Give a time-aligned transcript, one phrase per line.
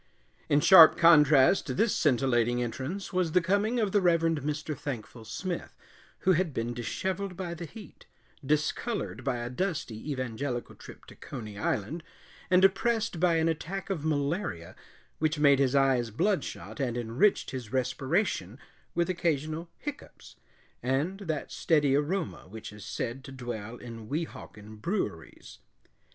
[0.49, 4.75] In sharp contrast to this scintillating entrance was the coming of the Reverend Mr.
[4.75, 5.77] Thankful Smith,
[6.21, 8.07] who had been disheveled by the heat,
[8.43, 12.01] discolored by a dusty evangelical trip to Coney Island,
[12.49, 14.75] and oppressed by an attack of malaria
[15.19, 18.57] which made his eyes bloodshot and enriched his respiration
[18.95, 20.35] with occasional hiccoughs
[20.81, 25.59] and that steady aroma which is said to dwell in Weehawken breweries.